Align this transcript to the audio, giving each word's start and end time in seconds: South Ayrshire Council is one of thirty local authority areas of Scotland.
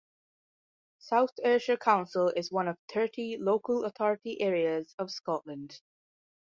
South 0.97 1.29
Ayrshire 1.43 1.77
Council 1.77 2.29
is 2.29 2.51
one 2.51 2.67
of 2.67 2.79
thirty 2.91 3.37
local 3.37 3.85
authority 3.85 4.41
areas 4.41 4.95
of 4.97 5.11
Scotland. 5.11 5.79